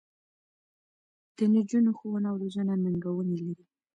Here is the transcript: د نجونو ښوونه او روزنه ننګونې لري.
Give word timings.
د 1.35 1.37
نجونو 1.53 1.91
ښوونه 1.97 2.27
او 2.31 2.35
روزنه 2.43 2.73
ننګونې 2.83 3.37
لري. 3.45 3.65